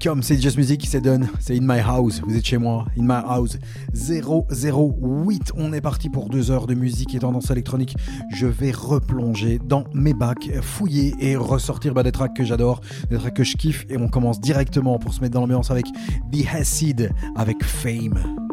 [0.00, 3.02] Welcome, c'est Just Music, c'est Done, c'est In My House, vous êtes chez moi, In
[3.02, 3.58] My House
[3.92, 5.52] 008.
[5.56, 7.96] On est parti pour deux heures de musique et tendance électronique.
[8.32, 12.80] Je vais replonger dans mes bacs, fouiller et ressortir bah, des tracks que j'adore,
[13.10, 13.86] des tracks que je kiffe.
[13.88, 18.47] Et on commence directement pour se mettre dans l'ambiance avec The Acid, avec Fame.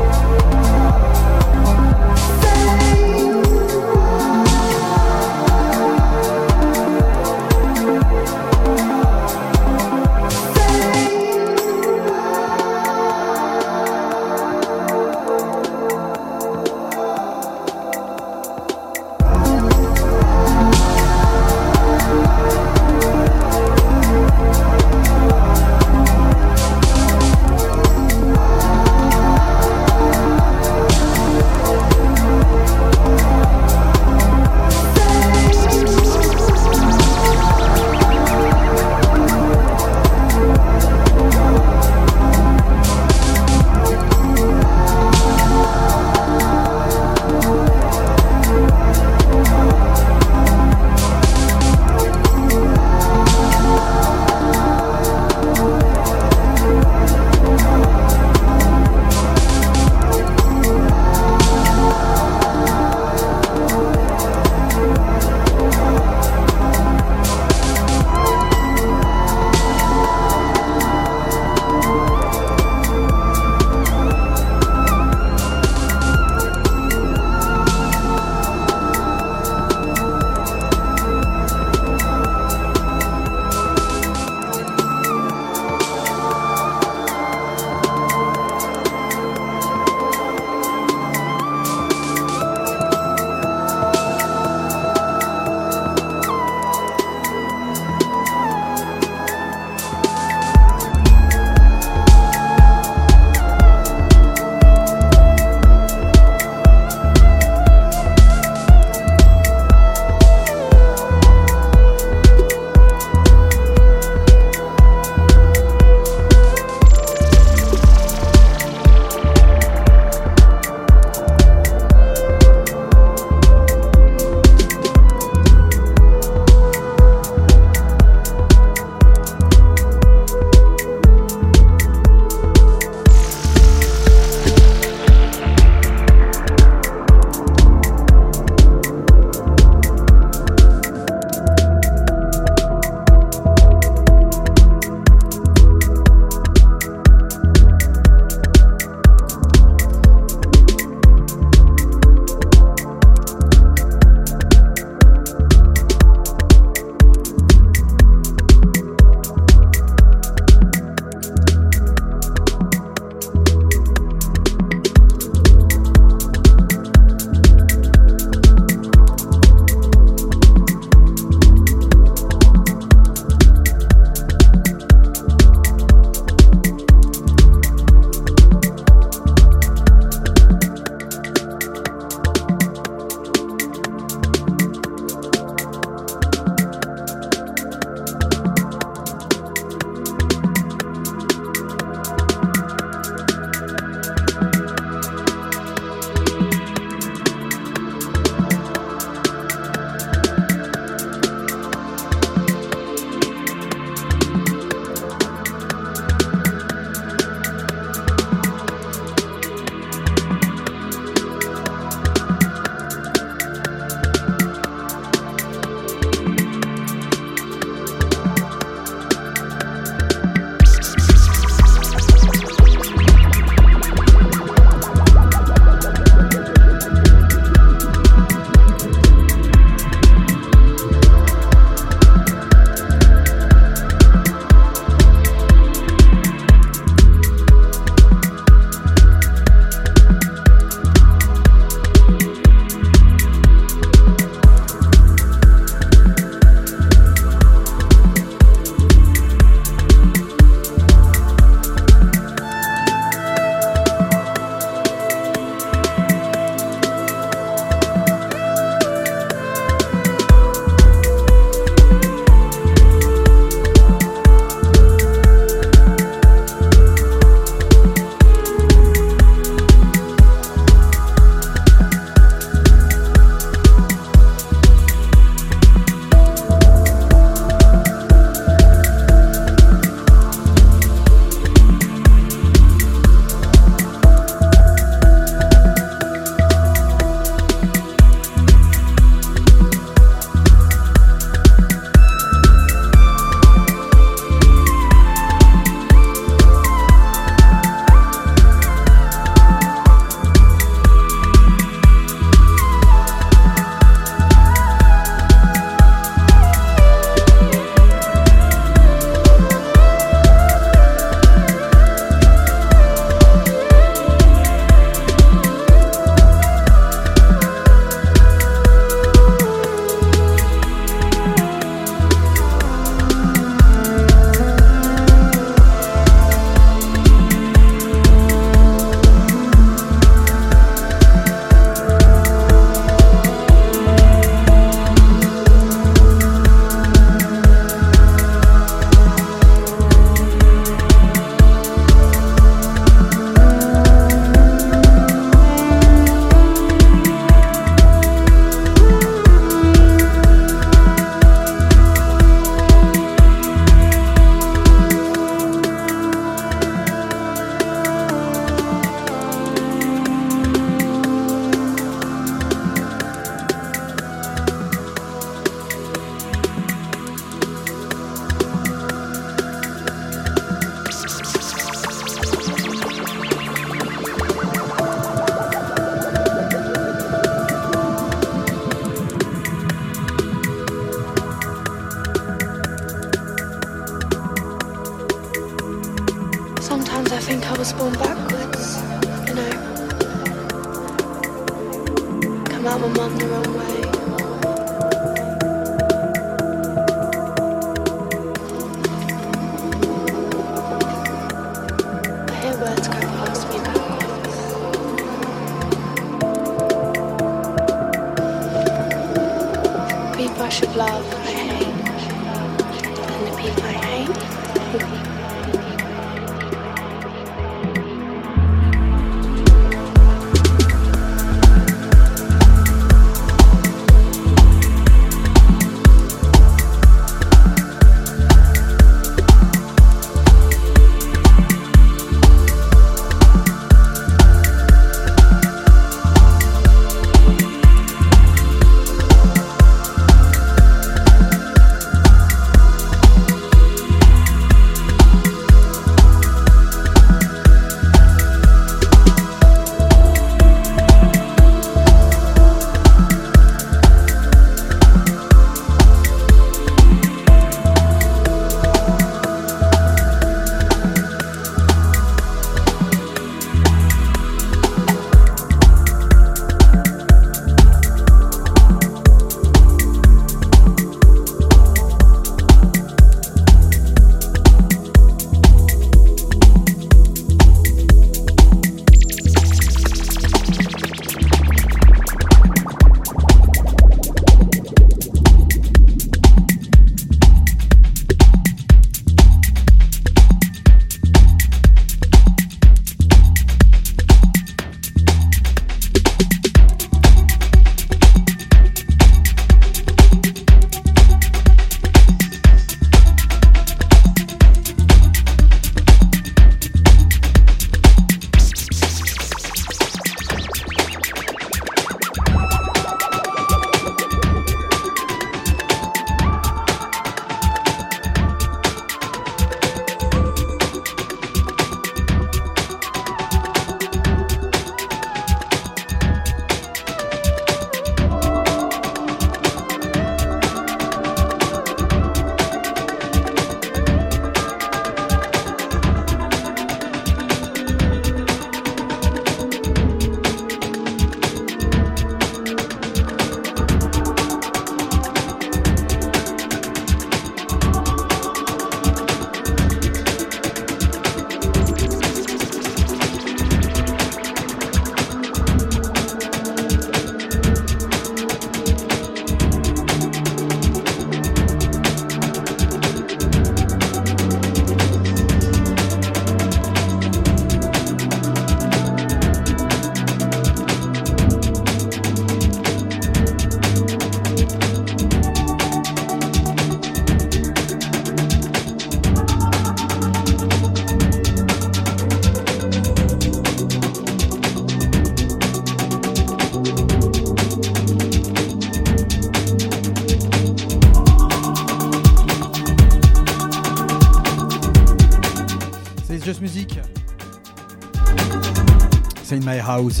[599.44, 600.00] My House.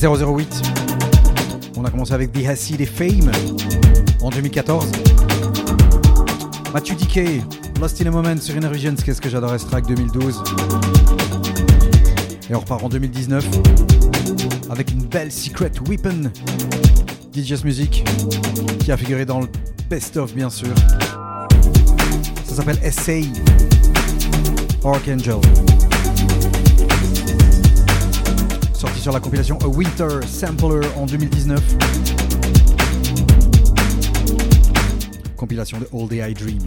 [0.00, 0.62] 008.
[1.76, 3.30] On a commencé avec The Acid et Fame
[4.22, 4.86] en 2014.
[6.72, 7.40] Mathieu Dickey,
[7.80, 8.94] Lost in a Moment sur Inner Visions.
[9.04, 10.42] Qu'est-ce que j'adorais ce track 2012.
[12.48, 13.44] Et on repart en 2019
[14.70, 16.30] avec une belle Secret Weapon.
[17.34, 18.04] DJ's Music
[18.78, 19.48] qui a figuré dans le
[19.88, 20.74] Best of bien sûr.
[22.44, 23.24] Ça s'appelle Essay.
[24.84, 25.40] Archangel.
[29.00, 31.58] Sur la compilation A Winter Sampler en 2019.
[35.36, 36.58] Compilation de All Day I Dream.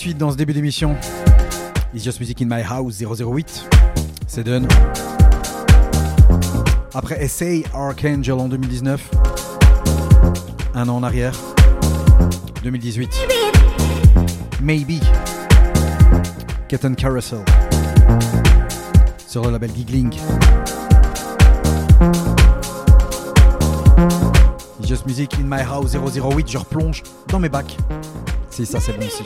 [0.00, 0.96] Suite dans ce début d'émission.
[1.92, 3.68] It's Just Music in My House 008.
[4.26, 4.66] C'est done.
[6.94, 9.10] Après Essay Archangel en 2019.
[10.74, 11.34] Un an en arrière.
[12.62, 13.10] 2018.
[14.62, 15.02] Maybe.
[16.66, 17.44] Kitten Carousel.
[19.26, 20.14] Sur le label Giggling.
[24.78, 26.50] It's Just Music in My House 008.
[26.50, 27.76] Je replonge dans mes bacs.
[28.50, 29.22] Si ça c'est bon aussi.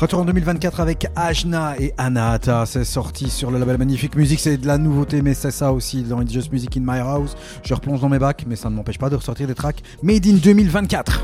[0.00, 2.64] Retour en 2024 avec Ajna et Anahata.
[2.64, 4.40] C'est sorti sur le label Magnifique Music.
[4.40, 7.36] C'est de la nouveauté, mais c'est ça aussi dans It's Just Music in My House.
[7.62, 10.26] Je replonge dans mes bacs, mais ça ne m'empêche pas de ressortir des tracks Made
[10.26, 11.20] in 2024.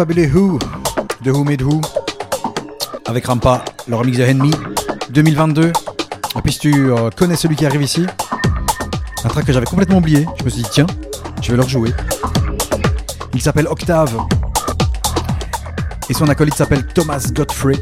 [0.00, 0.58] Fabuleux Who
[1.20, 1.78] de Who Made Who
[3.04, 4.50] avec Rampa, le remix de Enemy
[5.10, 5.66] 2022.
[5.66, 8.06] Et puis si tu euh, connais celui qui arrive ici,
[9.24, 10.86] un track que j'avais complètement oublié, je me suis dit tiens,
[11.42, 11.92] je vais le rejouer.
[13.34, 14.16] Il s'appelle Octave
[16.08, 17.76] et son acolyte s'appelle Thomas Godfrey.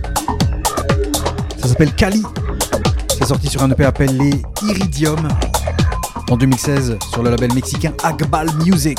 [1.58, 2.24] Ça s'appelle Kali.
[3.16, 5.28] C'est sorti sur un EP appelé Iridium
[6.28, 8.98] en 2016 sur le label mexicain Agbal Music.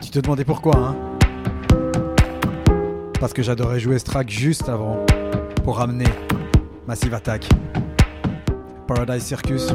[0.00, 0.96] Tu te demandais pourquoi, hein
[3.18, 5.04] Parce que j'adorais jouer ce track juste avant
[5.64, 6.06] pour ramener
[6.86, 7.48] Massive Attack,
[8.86, 9.74] Paradise Circus,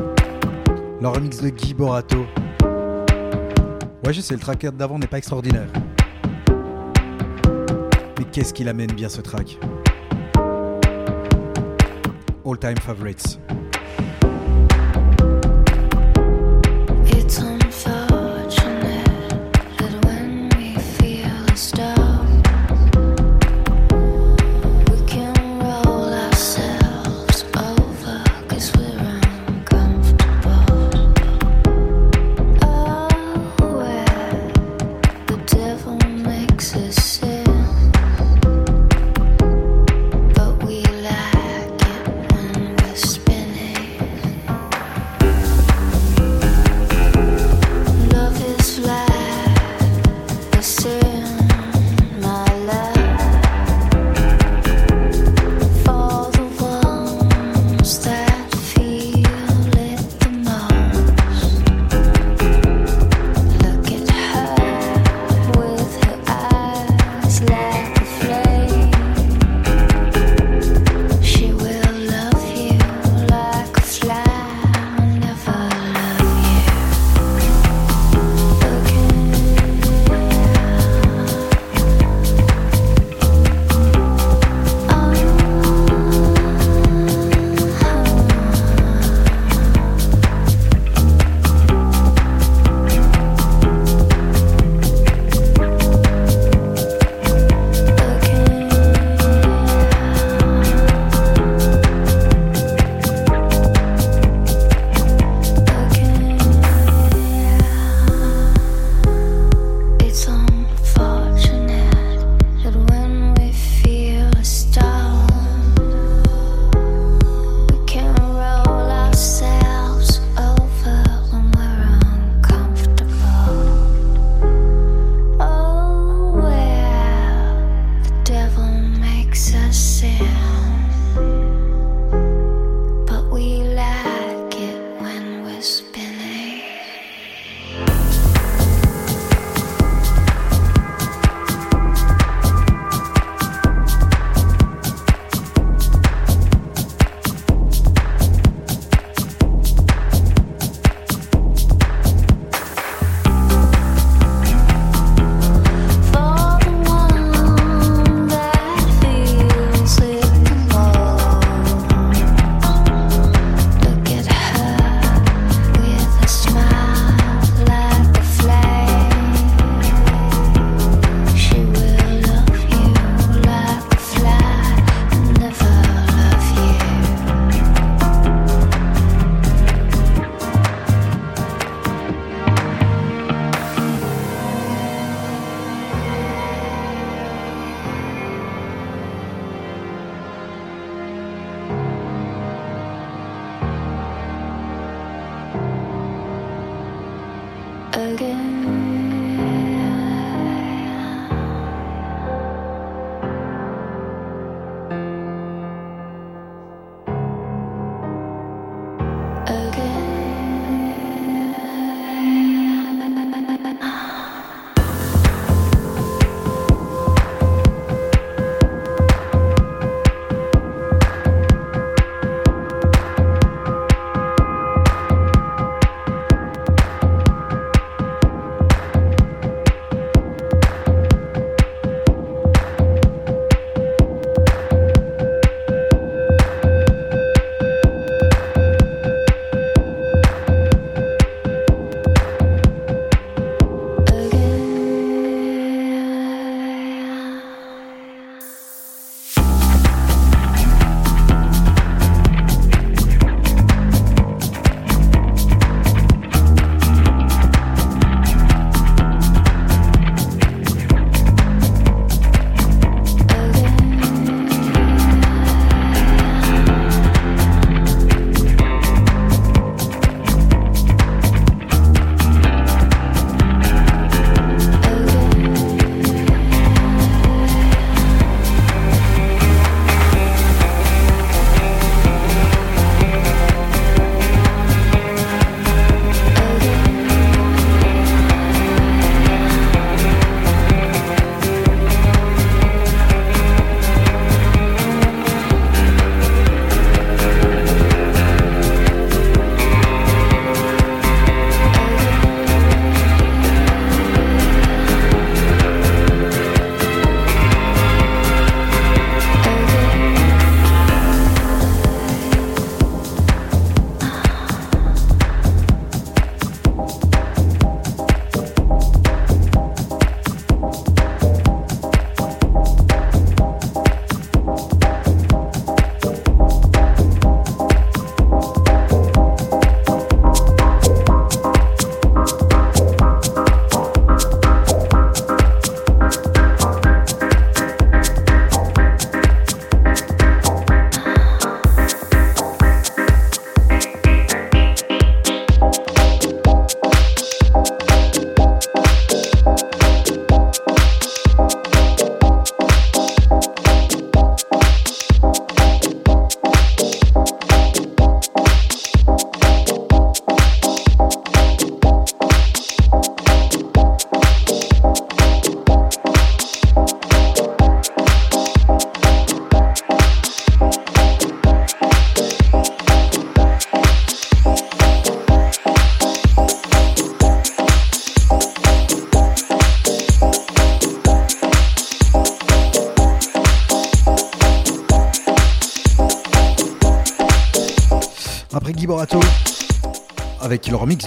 [1.01, 2.25] le remix de Guy Borato.
[4.05, 5.67] Ouais, je sais, le track d'avant n'est pas extraordinaire.
[8.17, 9.57] Mais qu'est-ce qu'il amène bien ce track?
[12.45, 13.39] All time favorites.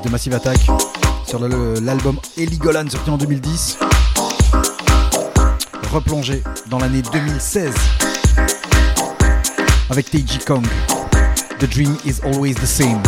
[0.02, 0.58] De Massive Attack
[1.26, 3.78] sur l'album Heligoland sorti en 2010.
[5.92, 7.72] Replongé dans l'année 2016
[9.90, 10.64] avec Teiji Kong.
[11.58, 13.02] The dream is always the same.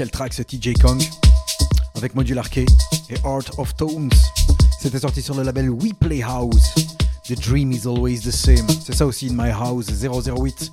[0.00, 0.98] Quel track ce TJ Kong
[1.94, 4.08] avec Modular K et Art of Tones.
[4.80, 6.74] C'était sorti sur le label We Play House.
[7.28, 8.66] The dream is always the same.
[8.82, 10.72] C'est ça aussi in my house 008.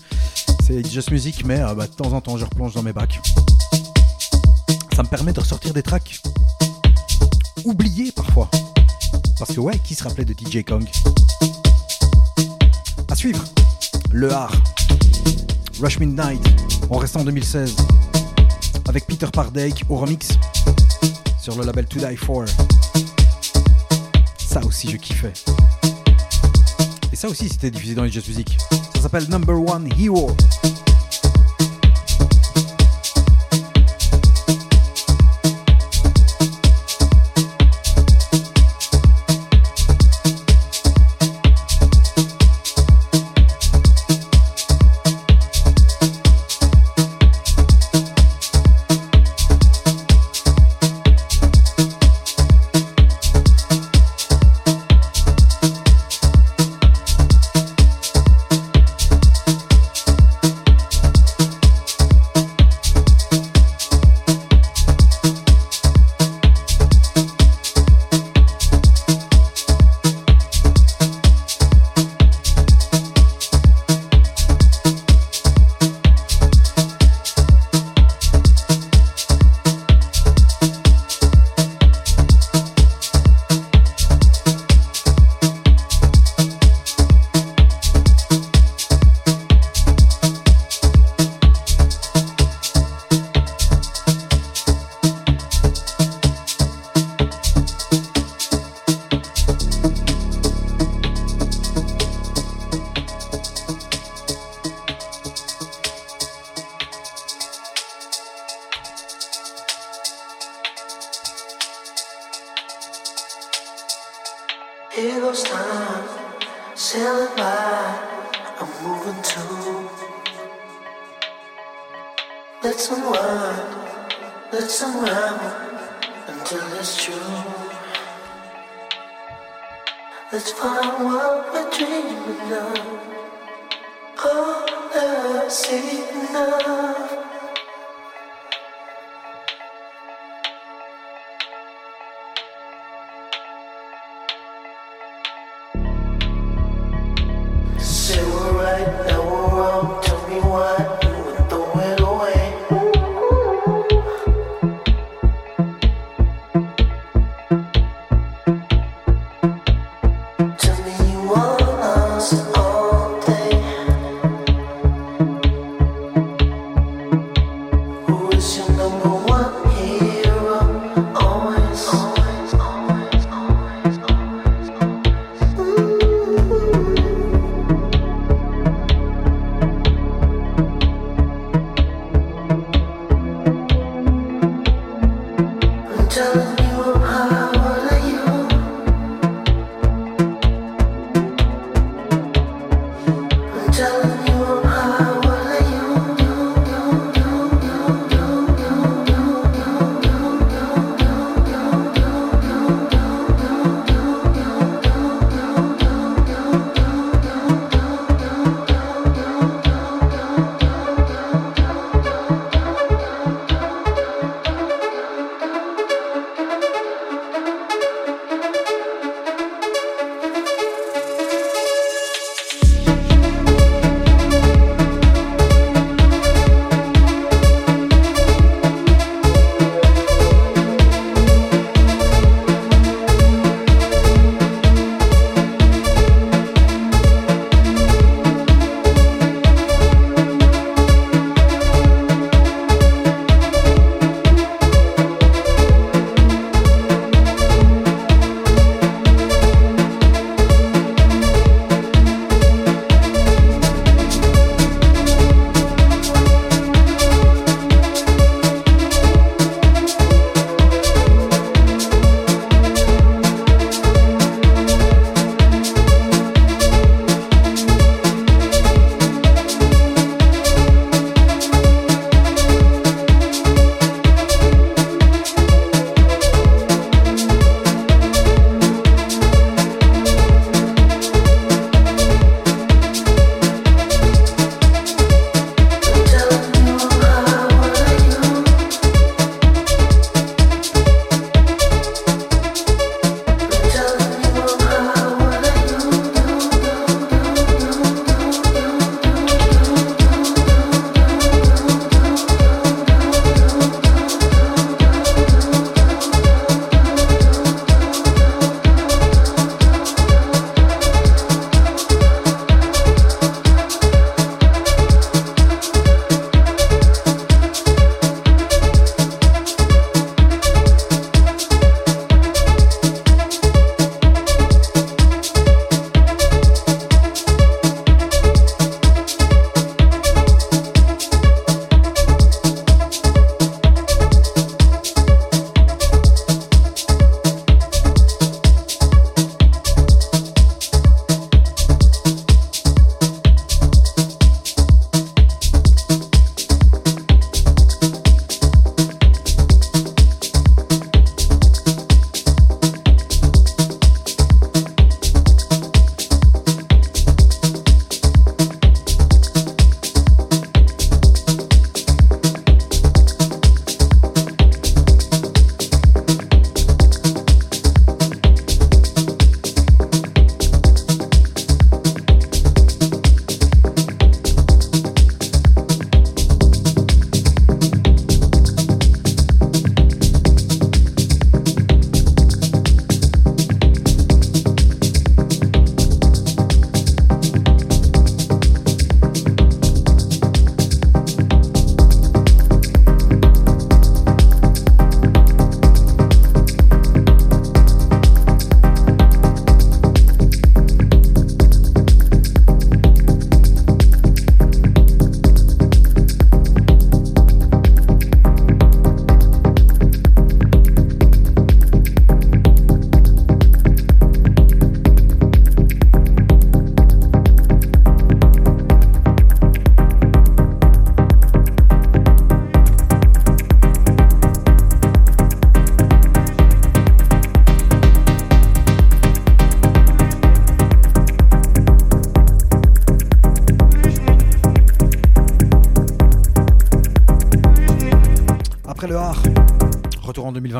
[0.65, 3.19] C'est just music, mais euh, bah, de temps en temps je replonge dans mes bacs.
[4.95, 6.21] Ça me permet de ressortir des tracks
[7.65, 8.49] oubliés parfois.
[9.37, 10.87] Parce que ouais, qui se rappelait de TJ Kong?
[13.09, 13.43] À suivre,
[14.09, 14.55] le art.
[15.81, 16.41] Rush Midnight,
[16.89, 17.75] on reste en 2016.
[19.25, 20.29] Pardake au remix
[21.41, 22.45] sur le label To Die For.
[24.37, 25.33] Ça aussi, je kiffais.
[27.11, 28.57] Et ça aussi, c'était diffusé dans les jazz music.
[28.93, 30.31] Ça s'appelle Number One Hero.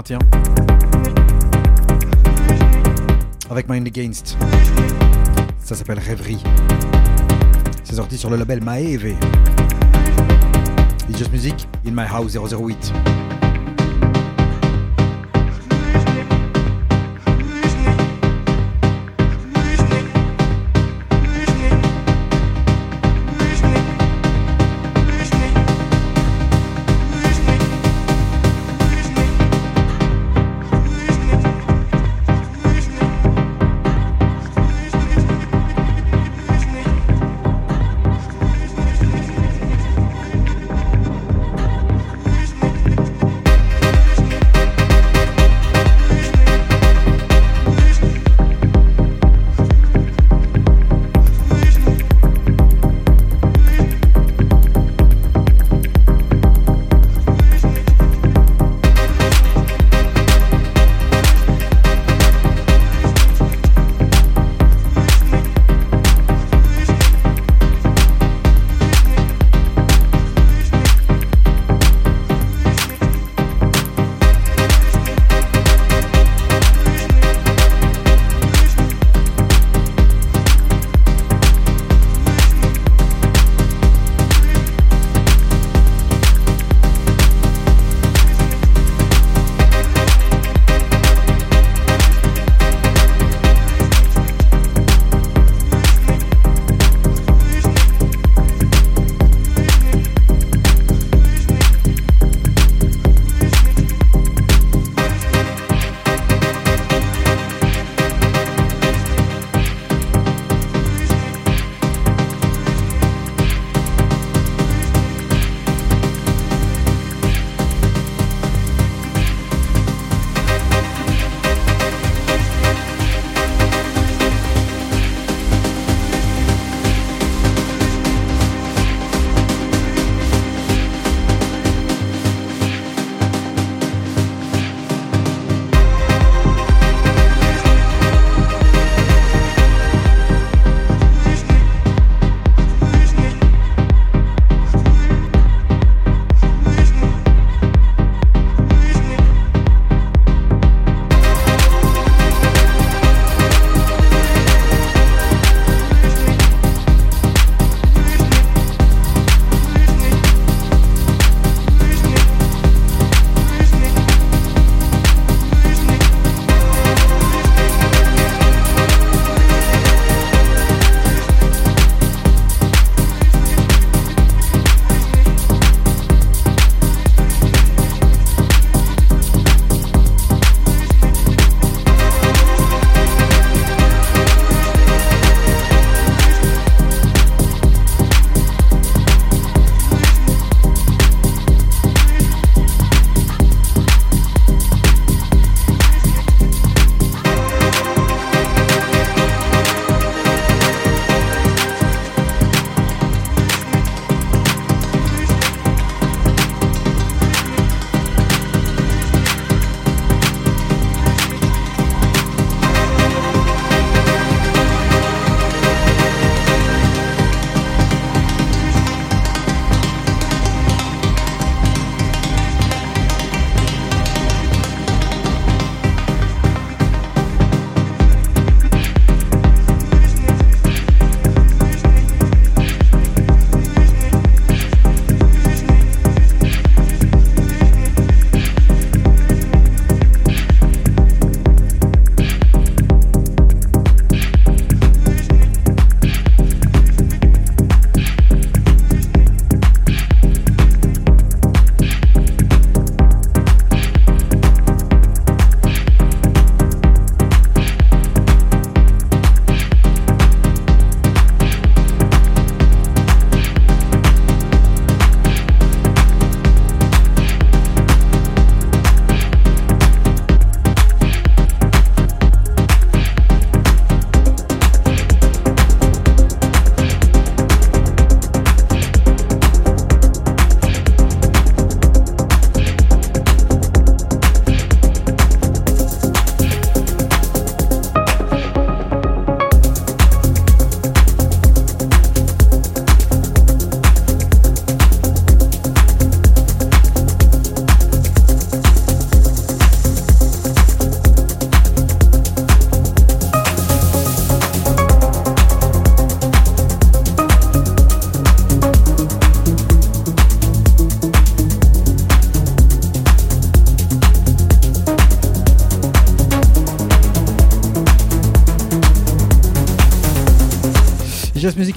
[0.02, 0.20] 2021.
[3.50, 4.38] Avec Mind Against.
[5.60, 6.44] Ça s'appelle Rêverie.
[7.84, 9.16] C'est sorti sur le label Maeve.
[11.10, 12.94] It's Music in My House 008.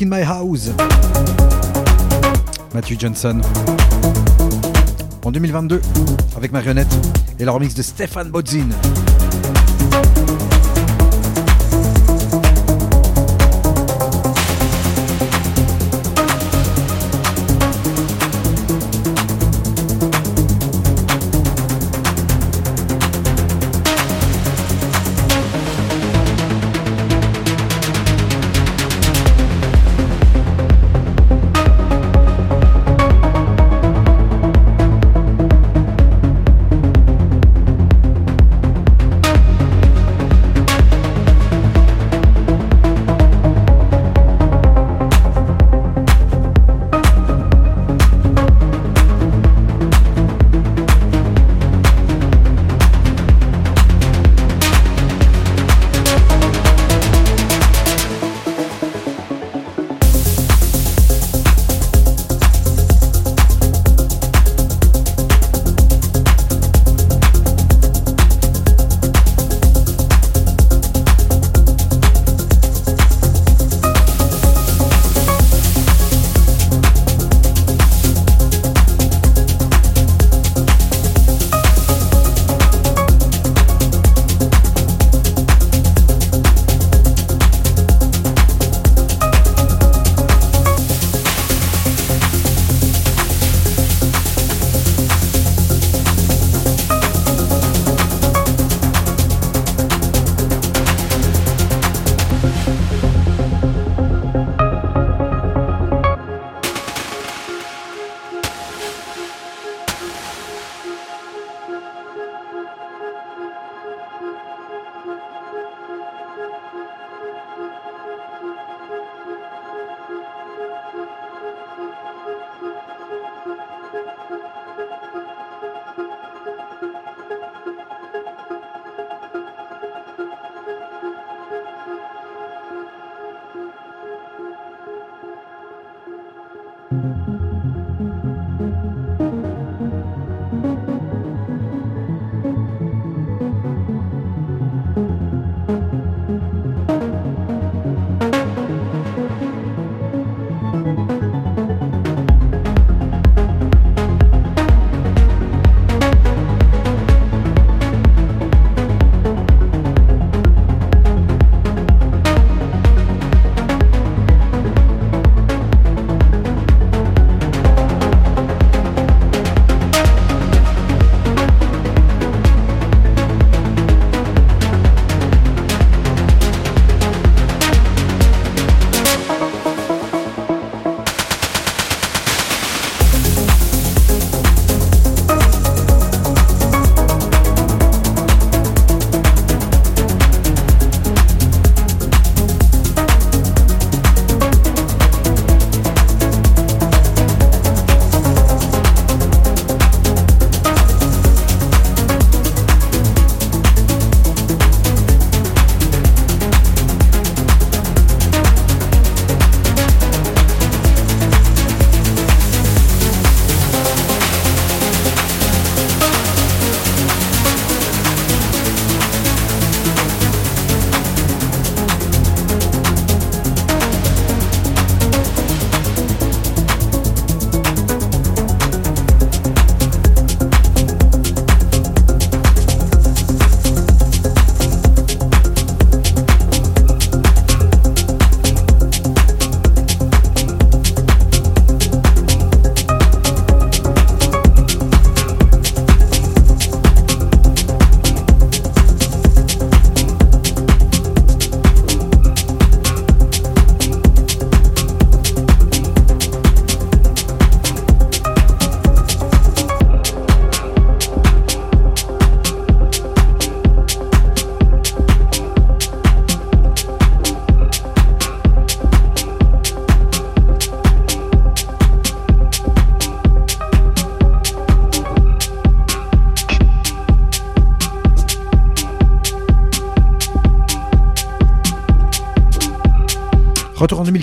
[0.03, 0.71] In My House.
[2.73, 3.43] Matthew Johnson.
[5.25, 5.83] En 2022,
[6.37, 6.89] avec Marionnette
[7.39, 8.69] et leur remix de Stéphane Bodzin.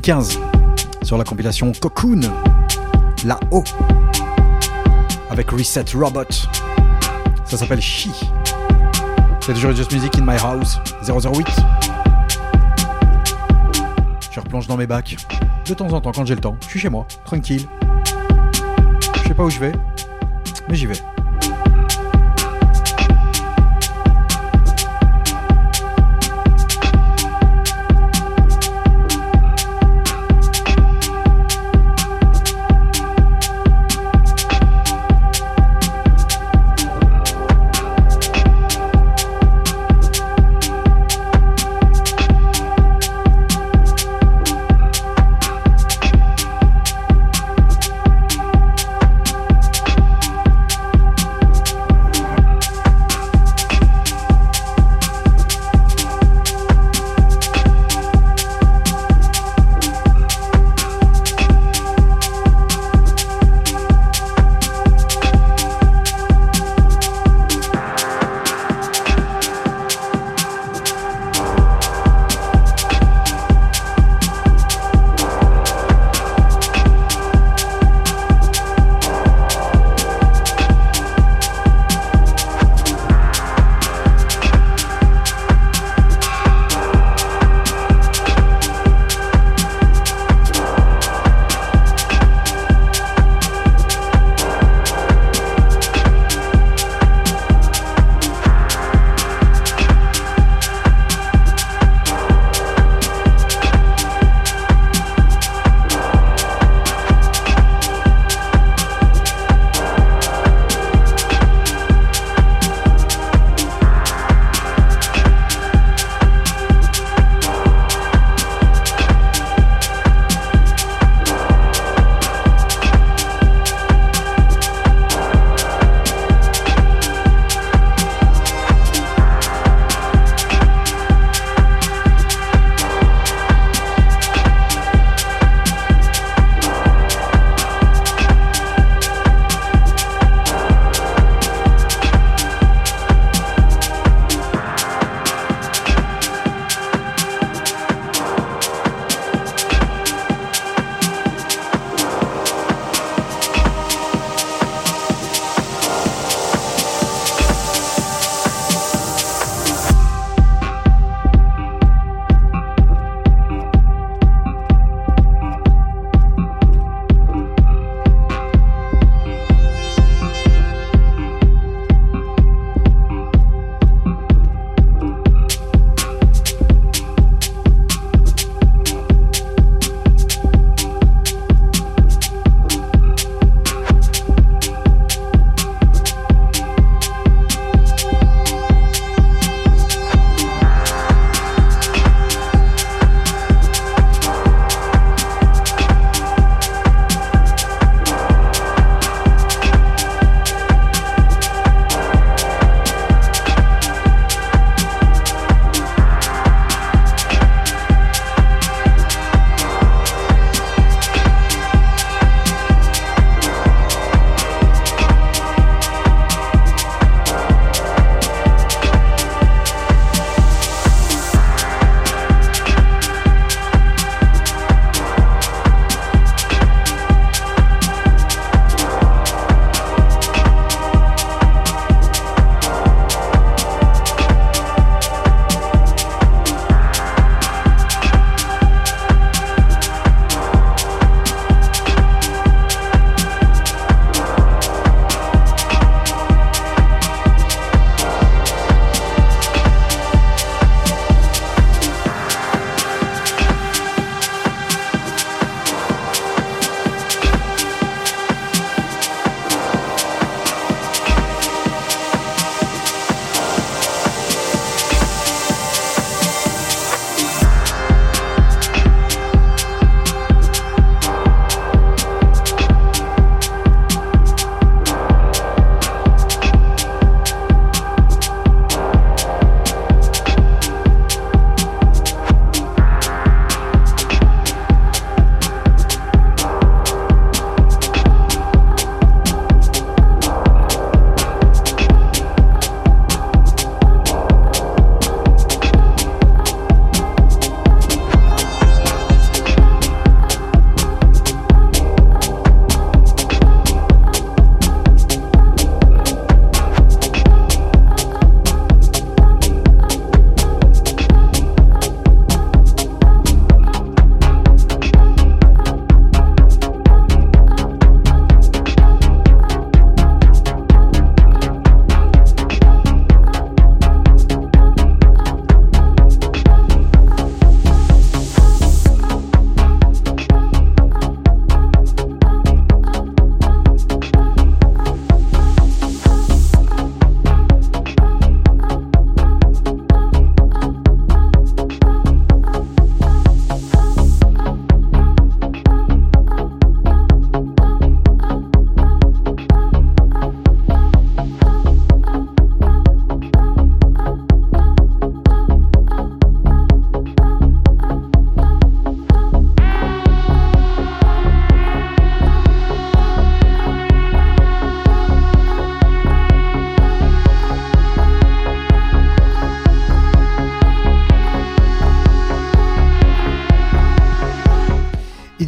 [0.08, 0.40] 2015
[1.04, 2.22] sur la compilation Cocoon,
[3.26, 3.62] la O,
[5.30, 6.24] avec Reset Robot.
[7.44, 8.08] Ça s'appelle She.
[9.42, 11.46] C'est toujours Just Music in My House 008.
[14.32, 15.18] Je replonge dans mes bacs.
[15.66, 17.66] De temps en temps, quand j'ai le temps, je suis chez moi, tranquille.
[19.24, 19.74] Je sais pas où je vais,
[20.70, 21.17] mais j'y vais.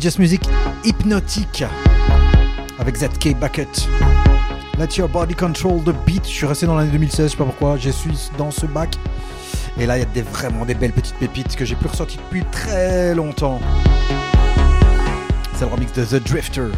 [0.09, 0.41] Just Music
[0.83, 1.63] hypnotique
[2.79, 3.87] avec ZK Bucket.
[4.79, 6.23] Let Your Body Control the Beat.
[6.25, 7.77] Je suis resté dans l'année 2016, je sais pas pourquoi.
[7.77, 8.89] Je suis dans ce bac.
[9.77, 12.17] Et là, il y a des, vraiment des belles petites pépites que j'ai plus ressorties
[12.17, 13.59] depuis très longtemps.
[15.53, 16.69] C'est le remix de The Drifter.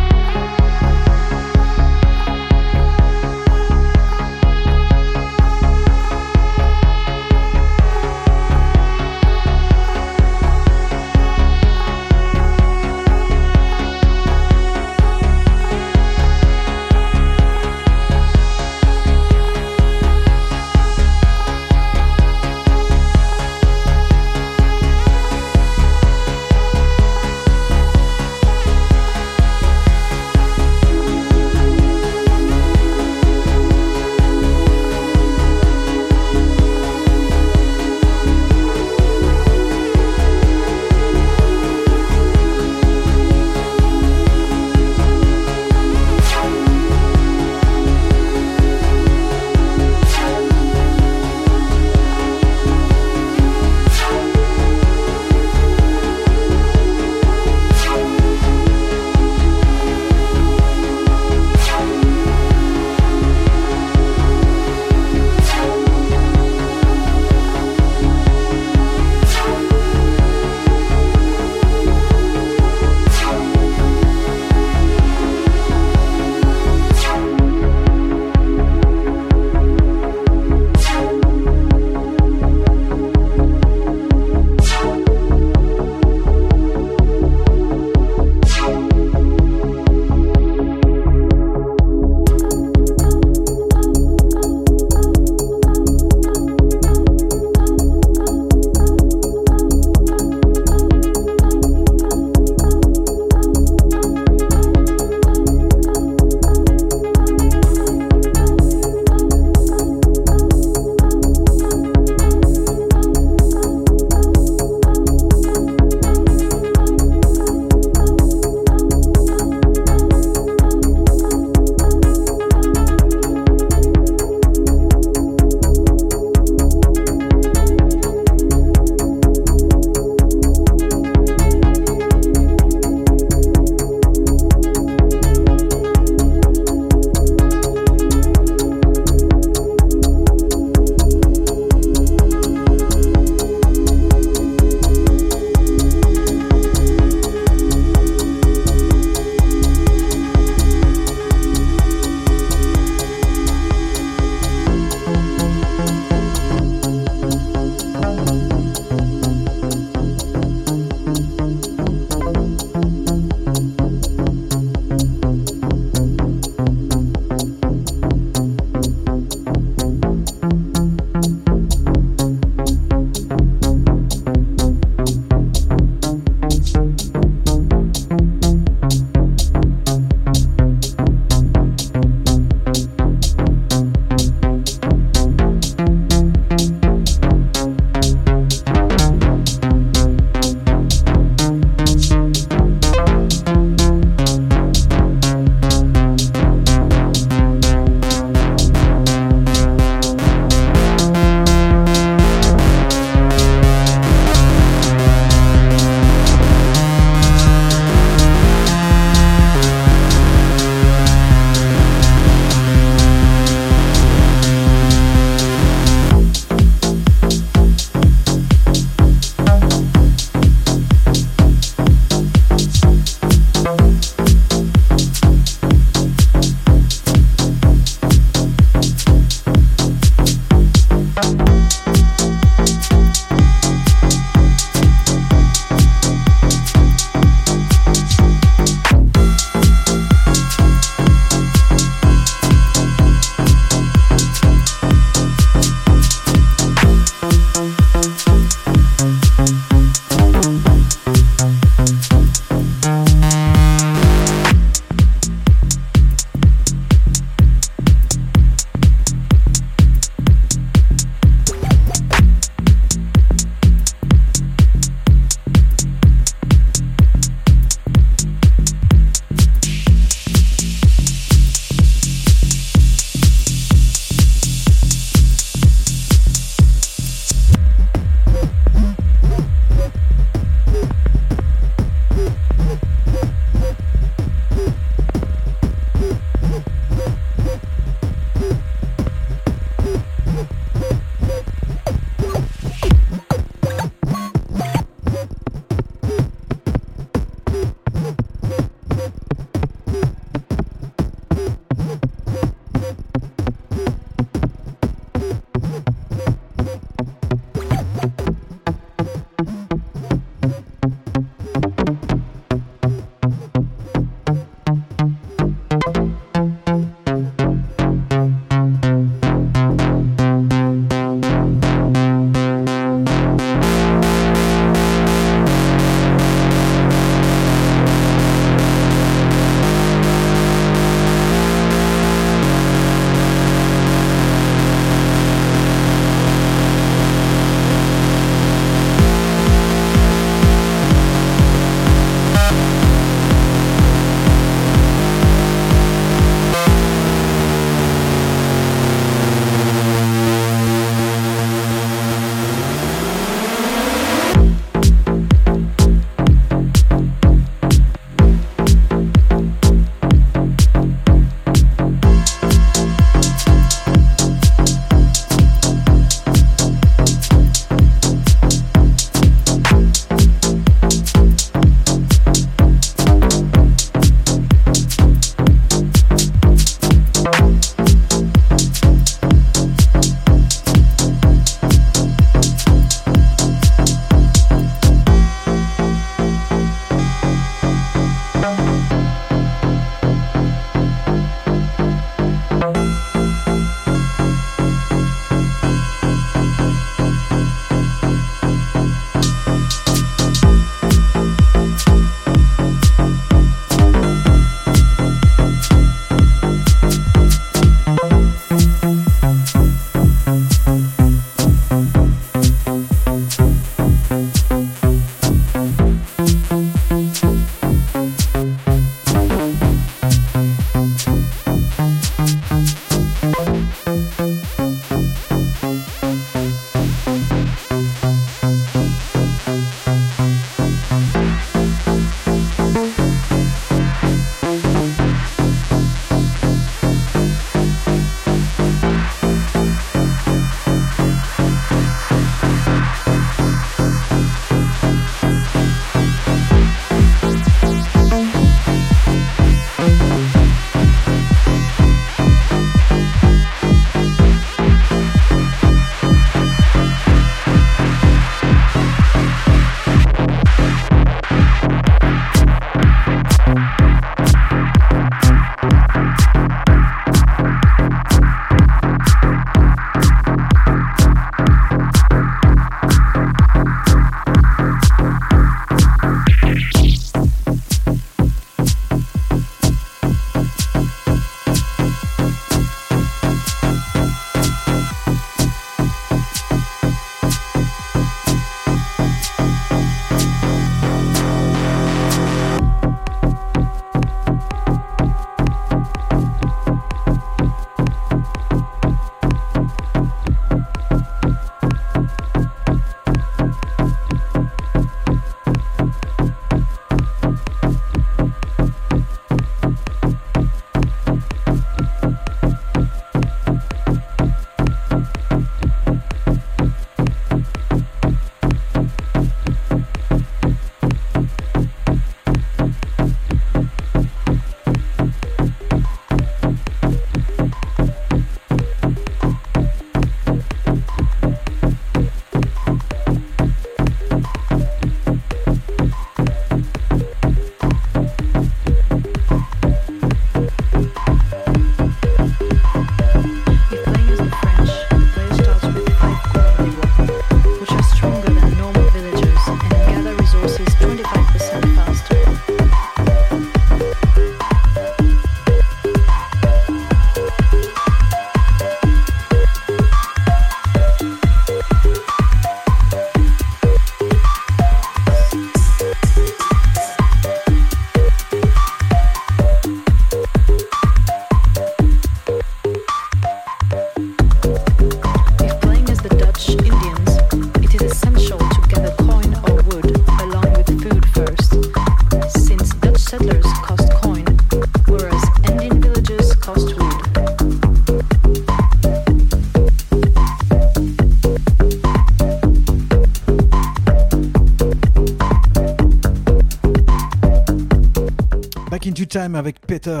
[599.26, 600.00] Time avec Peter.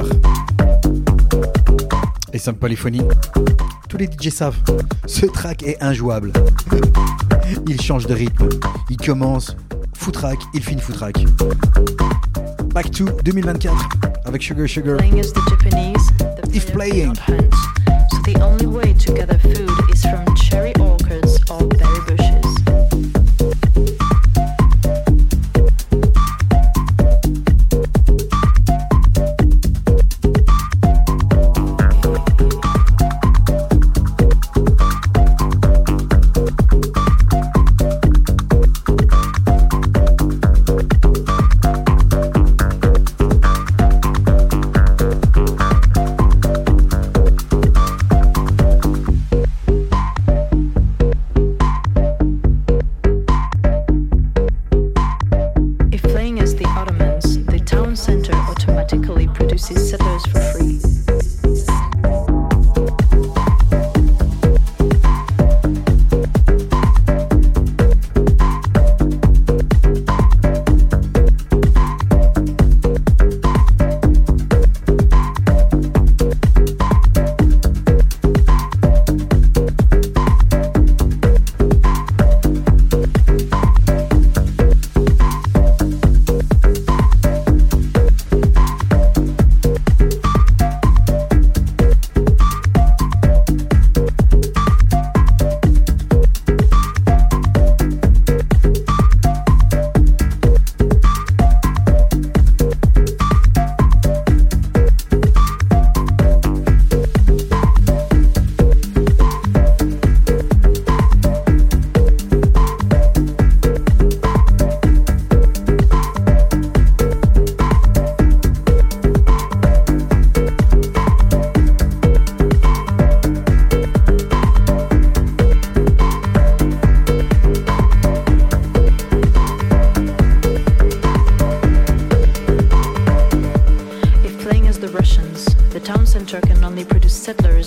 [2.32, 3.02] Et Sam Polyphonie.
[3.88, 4.56] Tous les DJ savent,
[5.06, 6.32] ce track est injouable.
[7.68, 8.48] Il change de rythme.
[8.88, 9.56] Il commence
[9.94, 11.24] footrack, il finit footrack.
[12.74, 13.88] Back to 2024
[14.26, 14.98] avec Sugar Sugar.
[16.52, 17.14] If playing.
[17.16, 21.66] So the only way to gather food is from cherry orchards or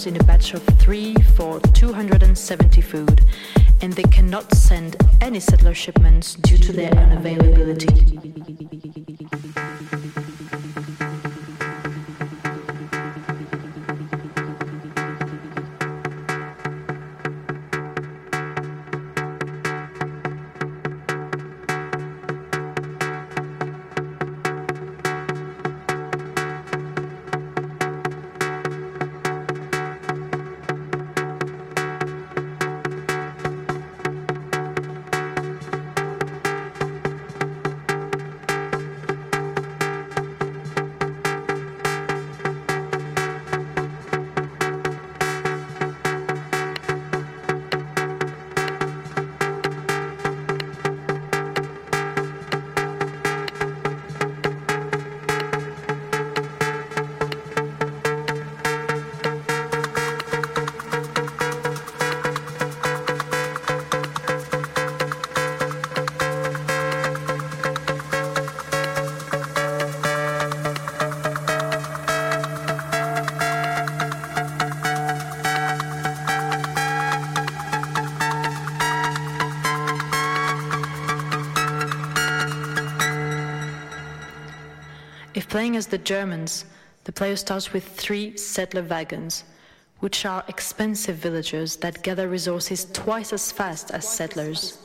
[0.07, 3.25] in a batch of 3 for 270 food,
[3.81, 8.28] and they cannot send any settler shipments due to their unavailability.
[85.59, 86.63] Playing as the Germans,
[87.03, 89.43] the player starts with three settler wagons,
[89.99, 94.77] which are expensive villagers that gather resources twice as fast as settlers.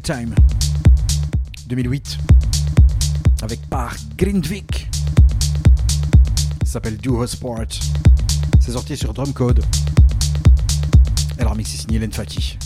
[0.00, 0.34] Time
[1.66, 2.18] 2008
[3.42, 4.88] avec Park Grindvik.
[6.64, 7.66] S'appelle Duo Sport.
[8.60, 9.64] C'est sorti sur Drumcode.
[11.38, 12.58] Et leur mix est signé Len Faki.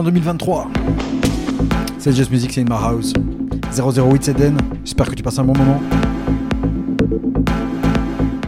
[0.00, 0.68] En 2023.
[1.98, 3.12] C'est Just Music, c'est in my house.
[3.76, 4.56] 008 c'est Den.
[4.82, 5.80] J'espère que tu passes un bon moment.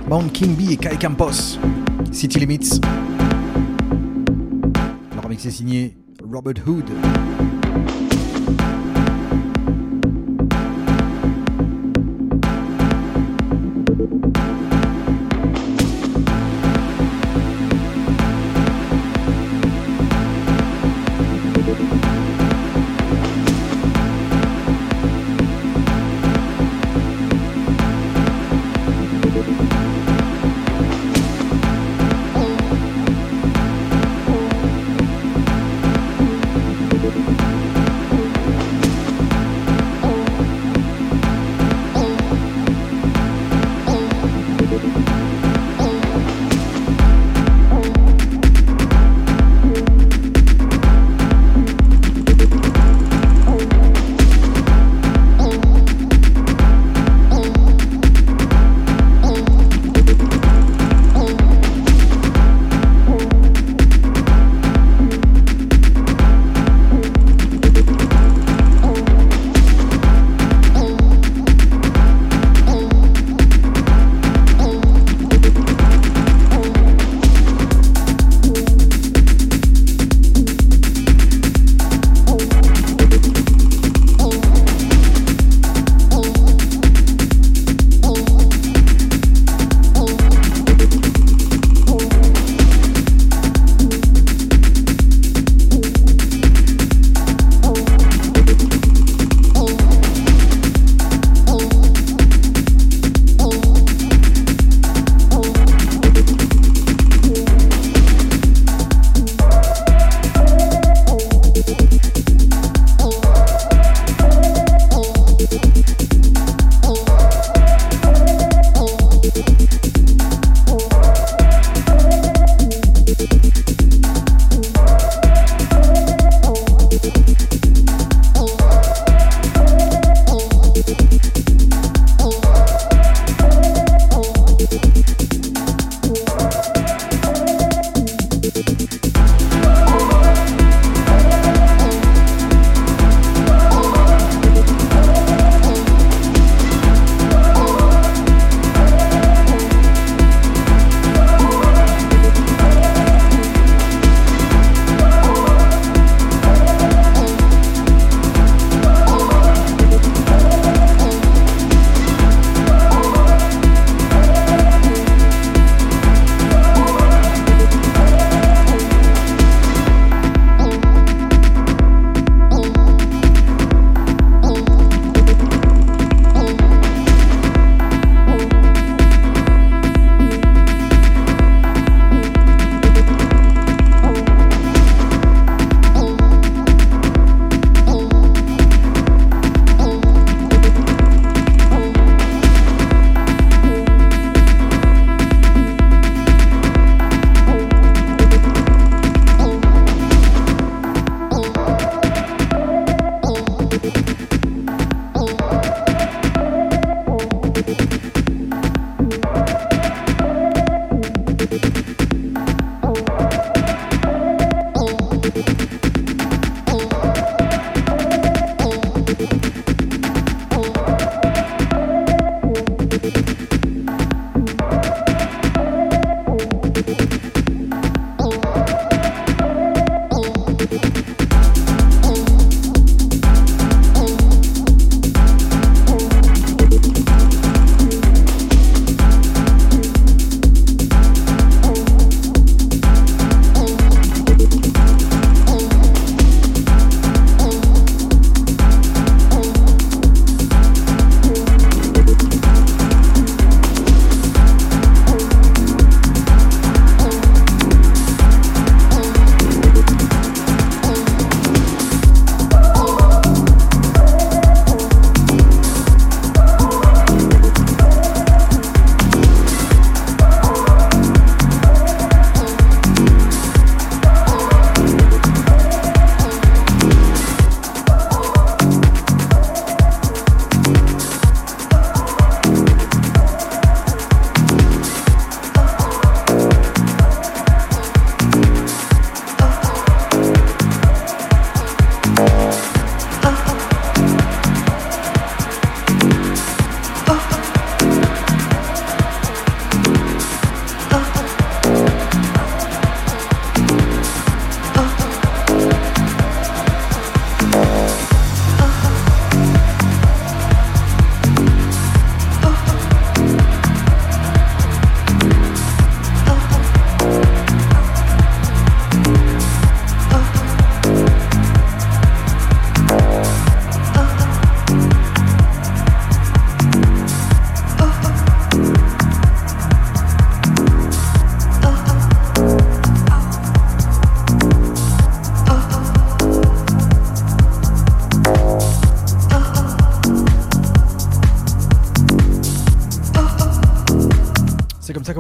[0.09, 1.59] Bound King B et Kai Campos.
[2.11, 2.81] City Limits.
[5.15, 5.95] Le remix est signé
[6.33, 6.89] Robert Hood.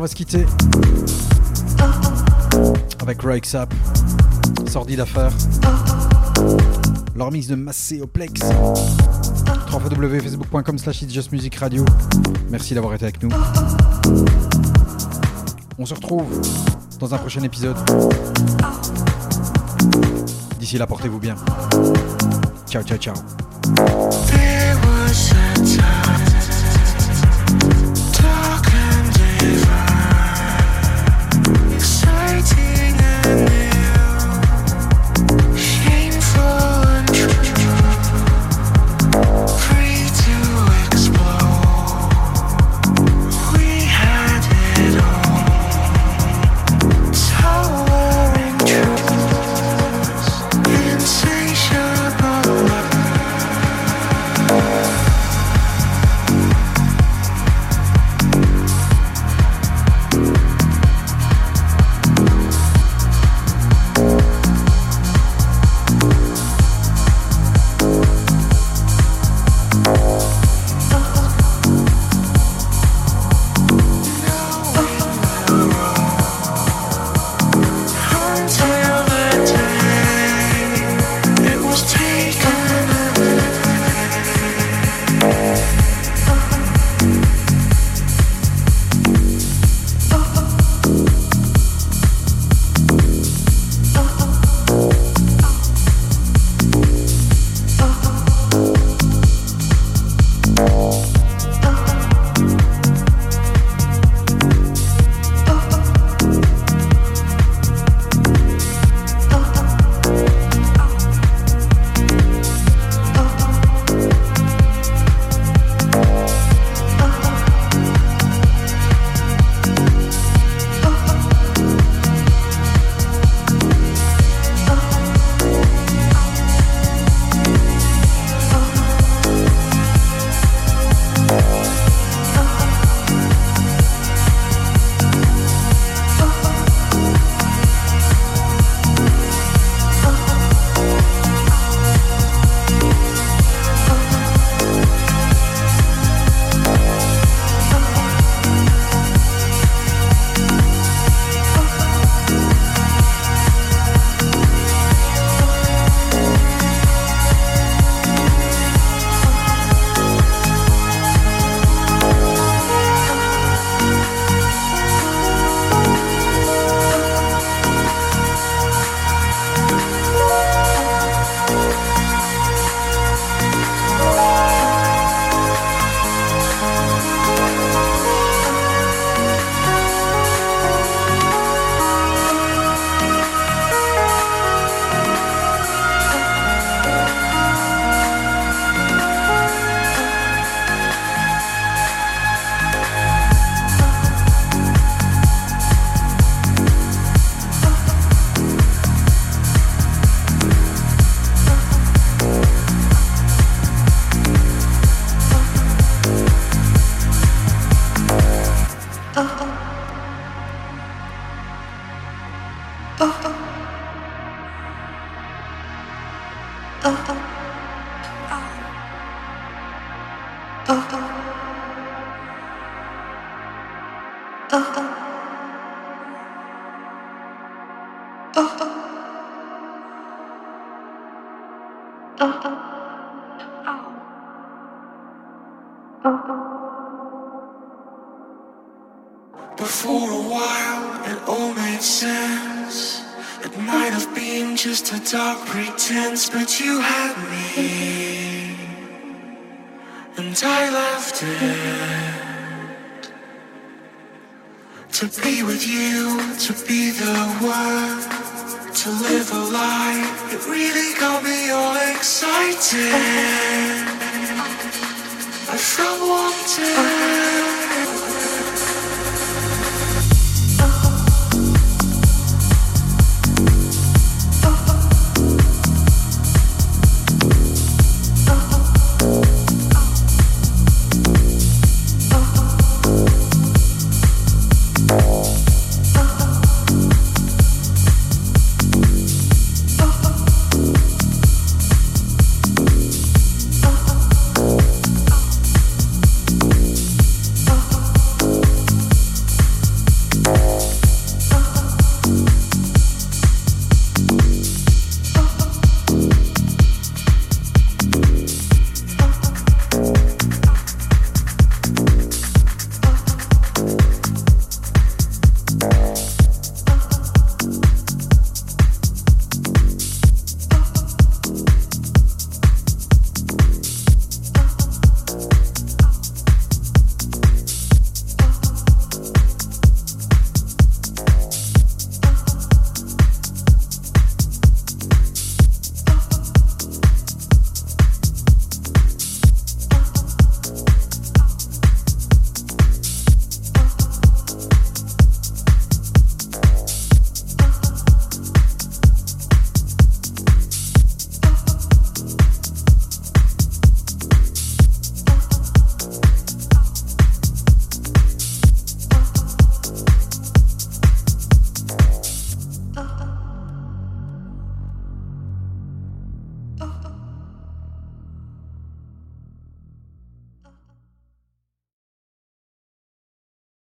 [0.02, 0.44] Va se quitter
[3.00, 3.72] avec Rake Up.
[4.68, 5.30] Sordide affaire.
[7.14, 8.40] Leur mix de Masséoplex.
[9.70, 11.84] www.facebook.com slash It's.
[12.50, 13.28] Merci d'avoir été avec nous.
[15.78, 16.26] On se retrouve
[16.98, 17.76] dans un prochain épisode.
[20.58, 21.36] D'ici là, portez-vous bien.
[22.68, 23.14] Ciao, ciao, ciao.